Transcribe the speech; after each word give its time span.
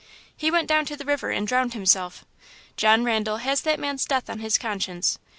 He 0.35 0.49
went 0.49 0.67
down 0.67 0.85
to 0.85 0.97
the 0.97 1.05
river 1.05 1.29
and 1.29 1.47
drowned 1.47 1.75
himself. 1.75 2.25
John 2.75 3.03
Randal 3.03 3.37
has 3.37 3.61
that 3.61 3.79
man's 3.79 4.03
death 4.03 4.31
on 4.31 4.39
his 4.39 4.57
conscience. 4.57 5.19